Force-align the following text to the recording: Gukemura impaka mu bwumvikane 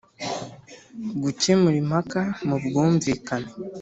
Gukemura 1.23 1.77
impaka 1.83 2.21
mu 2.47 2.55
bwumvikane 2.63 3.49